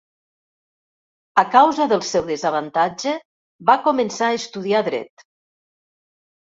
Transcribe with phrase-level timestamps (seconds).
[1.41, 3.15] A causa del seu desavantatge,
[3.71, 5.31] va començar a estudiar dret.